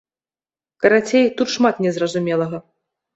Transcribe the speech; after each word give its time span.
Карацей, 0.85 1.27
тут 1.41 1.47
шмат 1.57 1.75
незразумелага. 1.87 2.63